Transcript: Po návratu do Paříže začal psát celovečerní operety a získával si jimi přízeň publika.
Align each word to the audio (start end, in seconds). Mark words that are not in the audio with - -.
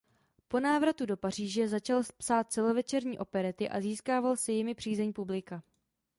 Po 0.47 0.59
návratu 0.59 1.05
do 1.05 1.17
Paříže 1.17 1.67
začal 1.67 2.03
psát 2.17 2.51
celovečerní 2.51 3.19
operety 3.19 3.69
a 3.69 3.81
získával 3.81 4.37
si 4.37 4.51
jimi 4.51 4.73
přízeň 4.75 5.13
publika. 5.13 5.63